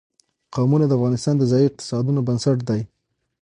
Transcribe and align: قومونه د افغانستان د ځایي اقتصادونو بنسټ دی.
قومونه 0.55 0.85
د 0.87 0.91
افغانستان 0.97 1.35
د 1.37 1.43
ځایي 1.51 1.65
اقتصادونو 1.69 2.19
بنسټ 2.27 2.57
دی. 2.69 2.81